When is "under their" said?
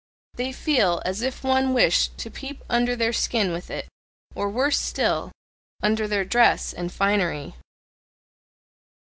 2.67-3.13, 5.83-6.25